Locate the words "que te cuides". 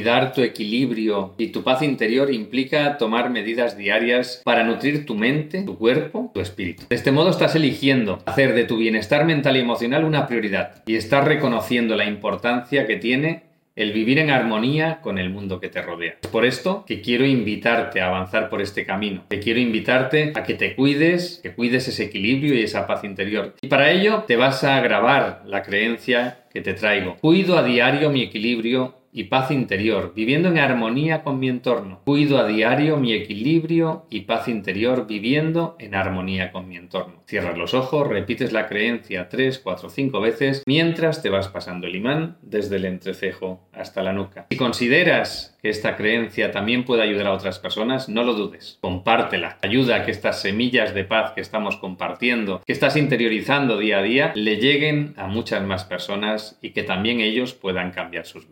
20.44-21.40